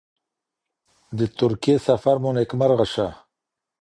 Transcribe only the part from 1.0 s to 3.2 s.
د ترکیې سفر مو نیکمرغه شه.